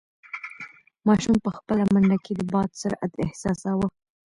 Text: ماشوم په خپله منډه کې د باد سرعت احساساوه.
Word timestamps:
ماشوم 1.07 1.35
په 1.45 1.49
خپله 1.57 1.83
منډه 1.93 2.17
کې 2.25 2.33
د 2.35 2.41
باد 2.53 2.69
سرعت 2.81 3.11
احساساوه. 3.25 3.87